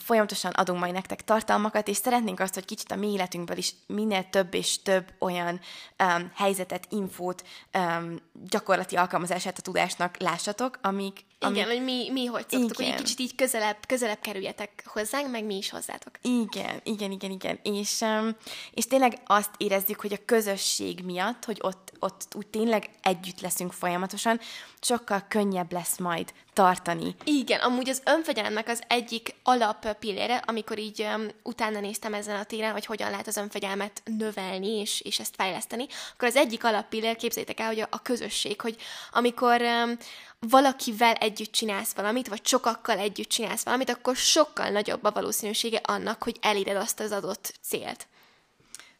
[0.04, 4.30] Folyamatosan adunk majd nektek tartalmakat, és szeretnénk azt, hogy kicsit a mi életünkből is minél
[4.30, 5.60] több és több olyan
[6.34, 7.44] helyzetet, infót,
[8.34, 12.92] gyakorlati alkalmazását a tudásnak lássatok, amik, amik Igen, hogy mi, mi hogy szoktuk, hogy egy
[12.92, 13.04] Igen.
[13.04, 16.18] kicsit így közelebb, közelebb kerüljetek hozzánk, meg mi is hozzátok.
[16.22, 17.60] Igen, igen, igen, igen.
[17.64, 18.04] És,
[18.72, 23.74] és tényleg azt érezzük, hogy a közösség miatt, hogy ott, ott úgy tényleg együtt leszünk
[23.74, 24.40] folyamatosan,
[24.82, 27.16] sokkal könnyebb lesz majd tartani.
[27.24, 32.44] Igen, amúgy az önfegyelemnek az egyik alap pillére, amikor így um, utána néztem ezen a
[32.44, 36.90] téren, hogy hogyan lehet az önfegyelmet növelni és, és ezt fejleszteni, akkor az egyik alap
[36.90, 38.76] pillér, képzeljétek el, hogy a, a közösség, hogy
[39.12, 39.98] amikor um,
[40.40, 46.24] valakivel együtt csinálsz valamit, vagy sokakkal együtt csinálsz valamit, akkor sokkal nagyobb a valószínűsége annak,
[46.24, 48.08] hogy eléred azt az adott célt.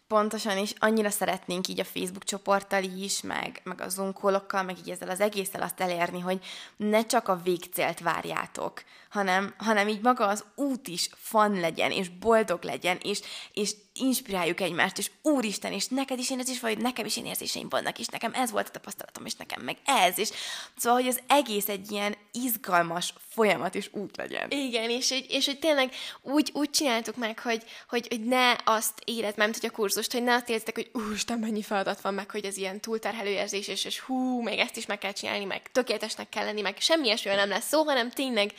[0.08, 4.14] Pontosan, és annyira szeretnénk így a Facebook csoporttal is, meg, meg a Zoom
[4.52, 6.40] meg így ezzel az egésszel azt elérni, hogy
[6.78, 12.10] ne csak a végcélt várjátok, hanem, hanem így maga az út is fan legyen, és
[12.10, 13.20] boldog legyen, és,
[13.54, 17.26] és inspiráljuk egymást, és úristen, és neked is én ez is vagy, nekem is én
[17.26, 20.30] érzéseim vannak, és nekem ez volt a tapasztalatom, és nekem meg ez, és
[20.78, 24.52] szóval, hogy az egész egy ilyen izgalmas folyamat és út legyen.
[24.52, 29.02] Igen, és hogy, és hogy tényleg úgy, úgy csináltuk meg, hogy, hogy, hogy ne azt
[29.06, 32.32] érez, nem tudja a kurzust, hogy ne azt éreztek, hogy úristen, mennyi feladat van meg,
[32.32, 35.72] hogy ez ilyen túlterhelő érzés, és, és hú, még ezt is meg kell csinálni, meg
[35.72, 38.54] tökéletesnek kell lenni, meg semmi ilyesmiről nem lesz szó, hanem tényleg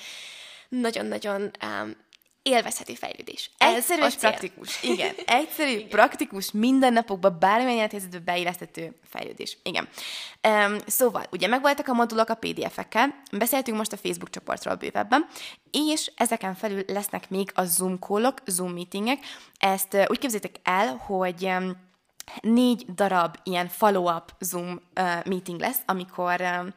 [0.69, 1.97] nagyon-nagyon um,
[2.47, 3.51] élvezhető fejlődés.
[3.59, 4.31] Ez Egyszerű és cél.
[4.31, 4.83] praktikus.
[4.83, 5.15] Igen.
[5.27, 5.89] Egyszerű, Igen.
[5.89, 9.59] praktikus, mindennapokban bármilyen élethelyzetbe beilleszthető fejlődés.
[9.63, 9.89] Igen.
[10.49, 15.27] Um, szóval, ugye megvoltak a modulok a PDF-ekkel, beszéltünk most a Facebook csoportról bővebben,
[15.71, 19.19] és ezeken felül lesznek még a Zoom callok, Zoom meetingek.
[19.59, 21.77] Ezt uh, úgy képzétek el, hogy um,
[22.41, 26.75] négy darab ilyen follow-up Zoom uh, meeting lesz, amikor um,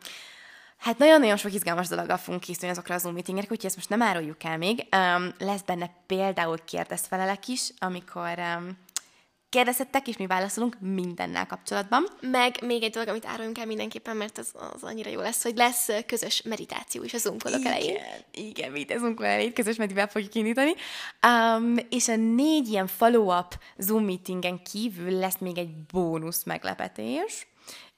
[0.80, 4.02] Hát nagyon-nagyon sok izgalmas dologgal fogunk készülni azokra a Zoom meetingekre, úgyhogy ezt most nem
[4.02, 4.88] áruljuk el még.
[4.96, 8.78] Um, lesz benne például kérdezfelelek is, amikor um,
[9.50, 12.04] kérdezhettek, és mi válaszolunk mindennel kapcsolatban.
[12.22, 15.56] Meg még egy dolog, amit áruljunk el mindenképpen, mert az, az annyira jó lesz, hogy
[15.56, 17.98] lesz közös meditáció is a Zoom igen, elején.
[18.32, 20.74] Igen, mit a Zoom elején közös medivel fogjuk indítani.
[21.28, 27.48] Um, és a négy ilyen follow-up Zoom meetingen kívül lesz még egy bónusz meglepetés,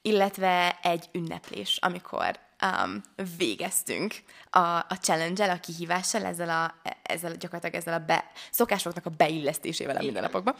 [0.02, 3.00] illetve egy ünneplés, amikor um,
[3.38, 4.14] végeztünk
[4.50, 9.96] a, a challenge-el, a kihívással, ezzel a, ezzel gyakorlatilag ezzel a be, szokásoknak a beillesztésével
[9.96, 10.56] a mindennapokba.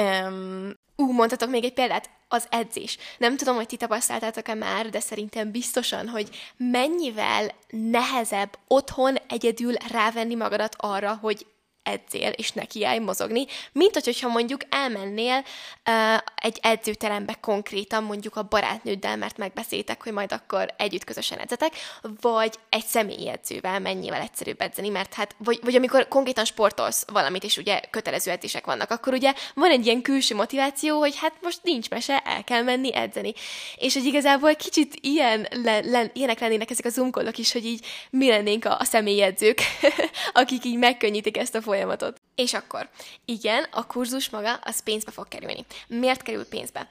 [0.00, 2.98] Um, Ú, mondhatok még egy példát, az edzés.
[3.18, 10.34] Nem tudom, hogy ti tapasztaltátok-e már, de szerintem biztosan, hogy mennyivel nehezebb otthon egyedül rávenni
[10.34, 11.46] magadat arra, hogy
[11.82, 15.44] edzél, és nekiállj mozogni, mint hogyha mondjuk elmennél
[15.88, 21.72] uh, egy edzőterembe konkrétan, mondjuk a barátnőddel, mert megbeszéltek, hogy majd akkor együtt közösen edzetek,
[22.20, 27.44] vagy egy személyi edzővel mennyivel egyszerűbb edzeni, mert hát, vagy, vagy amikor konkrétan sportolsz valamit,
[27.44, 31.58] és ugye kötelező edzések vannak, akkor ugye van egy ilyen külső motiváció, hogy hát most
[31.62, 33.32] nincs mese, el kell menni edzeni.
[33.76, 37.86] És hogy igazából kicsit ilyen, le, le, ilyenek lennének ezek a zoomkolok is, hogy így
[38.10, 39.60] mi lennénk a, a személyi edzők,
[40.32, 42.20] akik így megkönnyítik ezt a folyamatot.
[42.34, 42.88] És akkor,
[43.24, 45.66] igen, a kurzus maga az pénzbe fog kerülni.
[45.86, 46.88] Miért kerül pénzbe?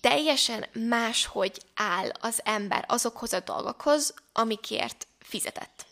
[0.00, 5.86] Teljesen máshogy áll az ember azokhoz a dolgokhoz, amikért fizetett.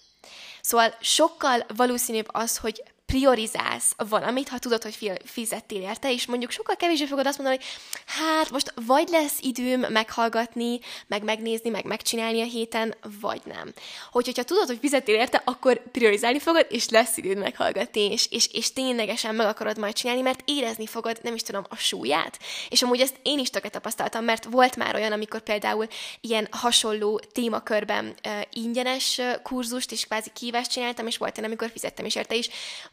[0.61, 6.77] Szóval sokkal valószínűbb az, hogy priorizálsz valamit, ha tudod, hogy fizettél érte, és mondjuk sokkal
[6.77, 7.67] kevésbé fogod azt mondani, hogy
[8.07, 13.73] hát most vagy lesz időm meghallgatni, meg megnézni, meg megcsinálni a héten, vagy nem.
[14.11, 18.49] Hogy, hogyha tudod, hogy fizettél érte, akkor priorizálni fogod, és lesz időd meghallgatni, és, és,
[18.53, 22.39] és ténylegesen meg akarod majd csinálni, mert érezni fogod, nem is tudom, a súlyát.
[22.69, 25.87] És amúgy ezt én is tökéletes tapasztaltam, mert volt már olyan, amikor például
[26.21, 32.05] ilyen hasonló témakörben uh, ingyenes kurzust és kvázi kívást csináltam, és volt olyan, amikor fizettem
[32.05, 32.49] is érte is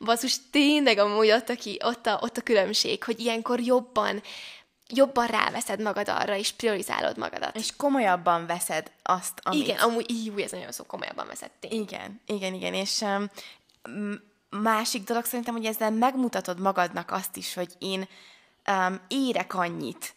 [0.09, 4.21] basszus, tényleg amúgy ott a, ki, ott, a, ott a különbség, hogy ilyenkor jobban
[4.93, 7.55] jobban ráveszed magad arra, és priorizálod magadat.
[7.55, 9.59] És komolyabban veszed azt, amit...
[9.61, 11.81] Igen, amúgy, jó, ez nagyon szó, komolyabban veszed tény.
[11.81, 13.29] Igen, igen, igen, és um,
[14.49, 18.07] másik dolog szerintem, hogy ezzel megmutatod magadnak azt is, hogy én
[18.67, 20.13] um, érek annyit,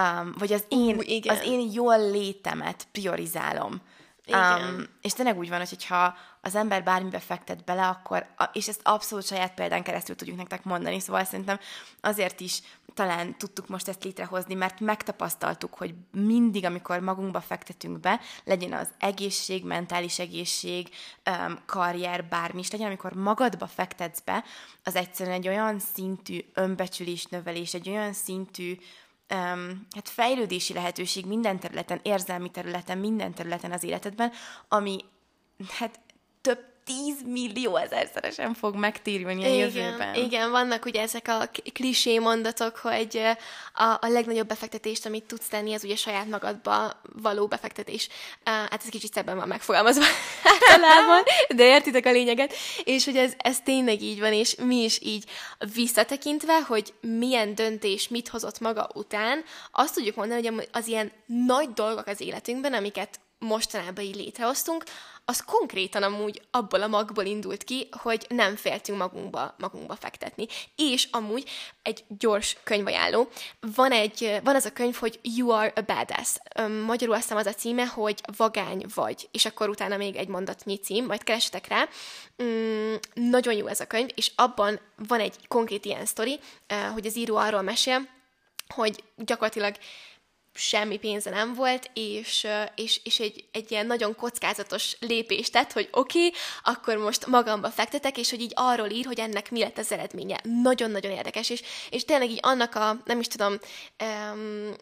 [0.00, 1.36] um, vagy az én, uh, igen.
[1.36, 3.80] az én jól létemet priorizálom.
[4.32, 8.80] Um, és tényleg úgy van, hogy ha az ember bármibe fektet bele, akkor, és ezt
[8.82, 11.58] abszolút saját példán keresztül tudjuk nektek mondani, szóval szerintem
[12.00, 12.60] azért is
[12.94, 18.88] talán tudtuk most ezt létrehozni, mert megtapasztaltuk, hogy mindig, amikor magunkba fektetünk be, legyen az
[18.98, 20.88] egészség, mentális egészség,
[21.66, 24.44] karrier, bármi is legyen, amikor magadba fektetsz be,
[24.84, 28.76] az egyszerűen egy olyan szintű önbecsülés növelés, egy olyan szintű
[29.34, 34.32] um, hát fejlődési lehetőség minden területen, érzelmi területen, minden területen az életedben,
[34.68, 35.04] ami
[35.68, 36.00] hát
[36.86, 40.14] 10 millió ezerszeresen fog megtérülni a igen, jövőben.
[40.14, 43.20] Igen, vannak ugye ezek a klisé mondatok, hogy
[43.74, 48.08] a, a legnagyobb befektetést, amit tudsz tenni, az ugye saját magadba való befektetés.
[48.44, 50.04] Hát ez kicsit szebben van megfogalmazva
[50.52, 52.54] általában, de értitek a lényeget.
[52.84, 55.24] És hogy ez, ez tényleg így van, és mi is így
[55.74, 61.12] visszatekintve, hogy milyen döntés mit hozott maga után, azt tudjuk mondani, hogy az ilyen
[61.46, 64.84] nagy dolgok az életünkben, amiket mostanában így létrehoztunk,
[65.28, 70.46] az konkrétan amúgy abból a magból indult ki, hogy nem féltünk magunkba, magunkba fektetni.
[70.76, 71.50] És amúgy
[71.82, 73.28] egy gyors könyvajánló.
[73.60, 76.36] Van, egy, van az a könyv, hogy You are a badass.
[76.86, 81.04] Magyarul azt az a címe, hogy vagány vagy, és akkor utána még egy mondatnyi cím,
[81.04, 81.88] majd keresetek rá.
[82.42, 86.40] Mm, nagyon jó ez a könyv, és abban van egy konkrét ilyen sztori,
[86.92, 88.08] hogy az író arról mesél,
[88.74, 89.76] hogy gyakorlatilag
[90.56, 95.88] semmi pénze nem volt, és, és, és egy, egy ilyen nagyon kockázatos lépést tett, hogy
[95.92, 99.78] oké, okay, akkor most magamba fektetek, és hogy így arról ír, hogy ennek mi lett
[99.78, 100.40] az eredménye.
[100.62, 103.58] Nagyon-nagyon érdekes, és, és tényleg így annak a, nem is tudom,
[104.04, 104.74] um,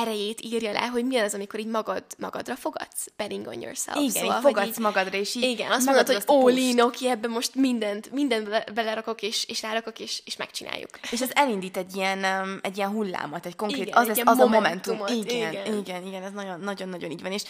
[0.00, 3.98] erejét írja le, hogy milyen az, amikor így magad, magadra fogadsz, betting on yourself.
[3.98, 7.30] Igen, szóval, így fogadsz így, magadra, és így Igen, azt mondod, hogy all oké, ebben
[7.30, 10.90] most mindent, mindent belerakok, és, és rárakok, és, és megcsináljuk.
[11.10, 14.38] És ez elindít egy ilyen, um, egy ilyen hullámot, egy konkrét, igen, az, egy az
[14.38, 15.06] a momentum.
[15.06, 17.42] Igen, igen, igen, igen, ez nagyon-nagyon így van, és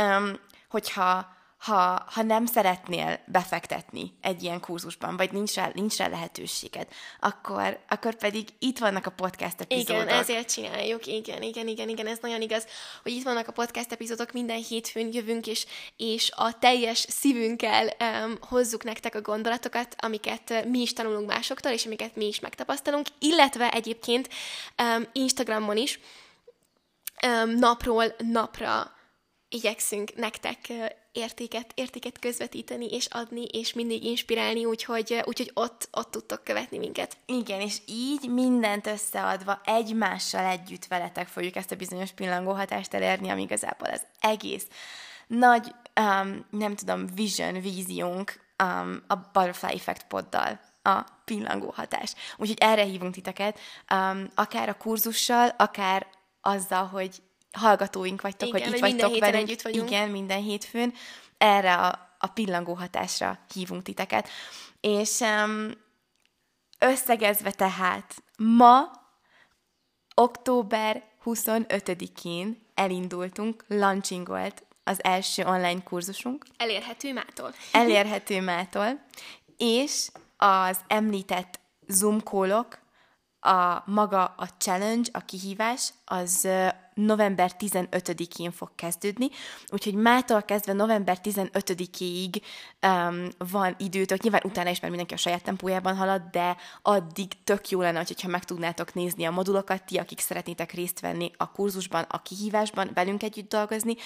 [0.00, 6.08] um, hogyha ha, ha nem szeretnél befektetni egy ilyen kurzusban, vagy nincs rá, nincs rá
[6.08, 6.88] lehetőséged,
[7.20, 10.02] akkor, akkor pedig itt vannak a podcast epizódok.
[10.02, 12.66] Igen, ezért csináljuk, igen, igen, igen, igen, ez nagyon igaz,
[13.02, 15.66] hogy itt vannak a podcast epizódok, minden hétfőn jövünk, és,
[15.96, 21.86] és a teljes szívünkkel um, hozzuk nektek a gondolatokat, amiket mi is tanulunk másoktól, és
[21.86, 24.28] amiket mi is megtapasztalunk, illetve egyébként
[24.82, 26.00] um, Instagramon is
[27.26, 28.96] um, napról napra
[29.48, 30.72] igyekszünk nektek
[31.18, 37.16] értéket, értéket közvetíteni és adni, és mindig inspirálni, úgyhogy, úgyhogy ott, ott tudtok követni minket.
[37.26, 43.42] Igen, és így mindent összeadva egymással együtt veletek fogjuk ezt a bizonyos pillangóhatást elérni, ami
[43.42, 44.66] igazából az egész
[45.26, 52.14] nagy, um, nem tudom, vision, víziónk um, a Butterfly Effect poddal a pillangó hatás.
[52.36, 53.58] Úgyhogy erre hívunk titeket,
[53.94, 56.06] um, akár a kurzussal, akár
[56.40, 59.48] azzal, hogy hallgatóink vagytok, Igen, hogy itt minden vagytok héten velünk.
[59.48, 59.90] együtt vagyunk.
[59.90, 60.94] Igen, minden hétfőn.
[61.38, 64.28] Erre a, a pillangó hatásra hívunk titeket.
[64.80, 65.70] És um,
[66.78, 68.90] összegezve tehát, ma,
[70.14, 77.54] október 25-én elindultunk, launchingolt az első online kurzusunk, Elérhető mától.
[77.72, 79.00] elérhető mától,
[79.56, 82.78] és az említett Zoom kólok,
[83.48, 86.48] a maga a challenge, a kihívás, az
[86.94, 89.28] november 15-én fog kezdődni,
[89.68, 92.42] úgyhogy mától kezdve november 15-ig
[92.82, 97.68] um, van időtök, nyilván utána is, mert mindenki a saját tempójában halad, de addig tök
[97.68, 102.04] jó lenne, hogyha meg tudnátok nézni a modulokat, ti, akik szeretnétek részt venni a kurzusban,
[102.08, 103.96] a kihívásban, velünk együtt dolgozni,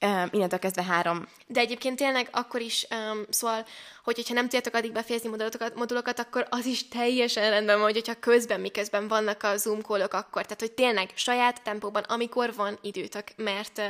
[0.00, 3.66] um, innentől kezdve három De egyébként tényleg akkor is, um, szóval,
[4.04, 7.94] hogy, hogyha nem tudjátok addig befejezni modulokat, modulokat, akkor az is teljesen rendben van, hogy
[7.94, 10.42] hogyha közben, miközben vannak a Zoom callok, akkor.
[10.42, 13.80] Tehát, hogy tényleg saját tempóban, amikor van időtök, mert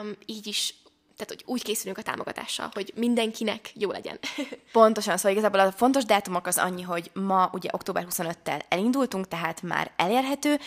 [0.00, 0.74] um, így is
[1.16, 4.18] tehát, hogy úgy készülünk a támogatással, hogy mindenkinek jó legyen.
[4.72, 9.62] Pontosan, szóval igazából a fontos dátumok az annyi, hogy ma ugye október 25-tel elindultunk, tehát
[9.62, 10.58] már elérhető,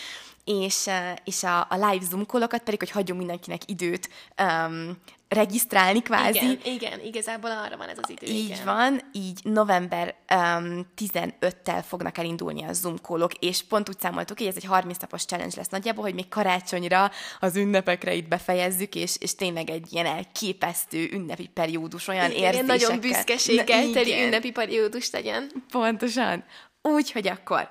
[0.46, 0.90] és,
[1.24, 4.10] és a, a live zoom call-okat pedig, hogy hagyjunk mindenkinek időt
[4.42, 6.38] um, regisztrálni kvázi.
[6.38, 8.28] igen, igen, igazából arra van ez az idő.
[8.28, 8.66] Így igen.
[8.66, 14.48] van, így november um, 15-tel fognak elindulni a Zoom callok, és pont úgy számoltuk, hogy
[14.48, 19.16] ez egy 30 napos challenge lesz nagyjából, hogy még karácsonyra az ünnepekre itt befejezzük, és,
[19.20, 22.76] és tényleg egy ilyen elképesztő ünnepi periódus, olyan Igen, érzésekkel.
[22.76, 25.52] nagyon büszkeséggel Na, teli ünnepi periódus legyen.
[25.72, 26.44] Pontosan.
[26.82, 27.70] Úgy, hogy akkor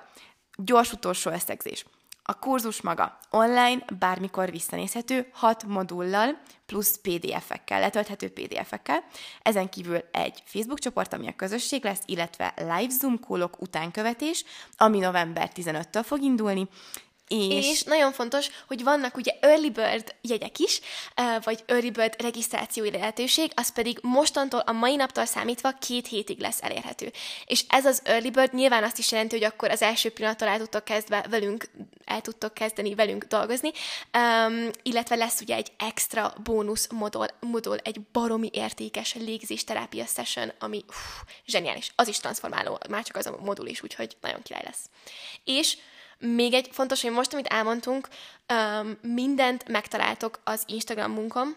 [0.57, 1.85] gyors utolsó összegzés.
[2.27, 9.03] A kurzus maga online, bármikor visszanézhető, hat modullal, plusz PDF-ekkel, letölthető PDF-ekkel.
[9.41, 14.45] Ezen kívül egy Facebook csoport, ami a közösség lesz, illetve live Zoom callok utánkövetés,
[14.77, 16.67] ami november 15-től fog indulni,
[17.27, 20.79] és, És nagyon fontos, hogy vannak ugye early bird jegyek is,
[21.43, 26.61] vagy early bird regisztrációi lehetőség, az pedig mostantól, a mai naptól számítva két hétig lesz
[26.61, 27.11] elérhető.
[27.45, 30.57] És ez az early bird nyilván azt is jelenti, hogy akkor az első pillanattól el
[30.57, 31.69] tudtok, kezdve velünk,
[32.05, 33.71] el tudtok kezdeni velünk dolgozni,
[34.13, 40.83] um, illetve lesz ugye egy extra bónusz modul, modul egy baromi értékes légzésterápia session, ami
[40.87, 41.91] uff, zseniális.
[41.95, 44.89] Az is transformáló, már csak az a modul is, úgyhogy nagyon király lesz.
[45.43, 45.77] És
[46.19, 48.07] még egy fontos, hogy most, amit elmondtunk,
[49.01, 51.55] mindent megtaláltok az Instagramunkon.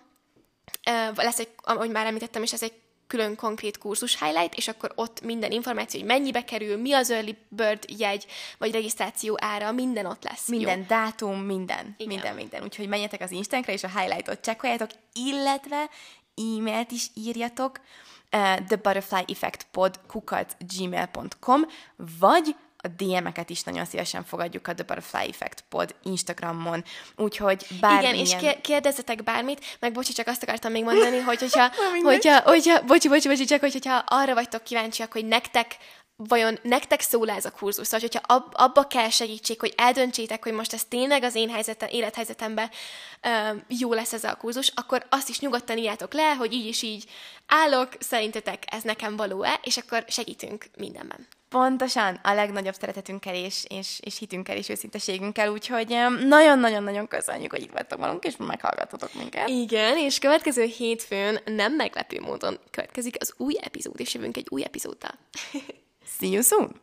[1.14, 2.72] Lesz egy, ahogy már említettem, és ez egy
[3.08, 7.36] külön konkrét kurzus highlight, és akkor ott minden információ, hogy mennyibe kerül, mi az early
[7.48, 8.26] bird jegy,
[8.58, 10.48] vagy regisztráció ára, minden ott lesz.
[10.48, 10.84] minden Jó?
[10.88, 12.14] dátum, minden, Igen.
[12.14, 12.62] minden, minden.
[12.62, 15.90] Úgyhogy menjetek az Instankra, és a highlightot csekkoljátok, illetve
[16.36, 17.80] e-mailt is írjatok,
[18.32, 21.66] uh, thebutterflyeffectpod kukat gmail.com,
[22.18, 22.56] vagy
[22.88, 26.84] a DM-eket is nagyon szívesen fogadjuk a The Butterfly Effect Pod Instagramon,
[27.16, 28.14] úgyhogy bármilyen...
[28.14, 31.70] Igen, és kér- kérdezzetek bármit, meg bocsi, csak azt akartam még mondani, hogy hogyha,
[32.02, 35.76] hogyha, hogyha bocsi, bocsi, bocsi, csak hogy, hogyha arra vagytok kíváncsiak, hogy nektek
[36.26, 40.52] vajon nektek szól ez a kurzus, szóval hogyha ab, abba kell segítség, hogy eldöntsétek, hogy
[40.52, 42.70] most ez tényleg az én helyzetem, élethelyzetemben
[43.22, 43.28] ö,
[43.68, 47.04] jó lesz ez a kurzus, akkor azt is nyugodtan írjátok le, hogy így és így
[47.46, 51.26] állok, szerintetek ez nekem való-e, és akkor segítünk mindenben.
[51.48, 57.72] Pontosan a legnagyobb szeretetünkkel és, és, és hitünkkel és őszinteségünkkel, úgyhogy nagyon-nagyon-nagyon köszönjük, hogy itt
[57.72, 59.48] vagytok velünk, és meghallgatotok minket.
[59.48, 64.64] Igen, és következő hétfőn nem meglepő módon következik az új epizód, és jövünk egy új
[64.64, 65.14] epizóddal.
[66.18, 66.80] See you soon!